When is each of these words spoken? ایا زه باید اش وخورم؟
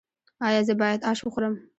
ایا 0.47 0.61
زه 0.67 0.73
باید 0.81 1.01
اش 1.11 1.19
وخورم؟ 1.23 1.55